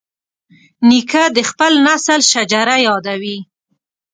[0.89, 3.37] نیکه د خپل نسل شجره یادوي.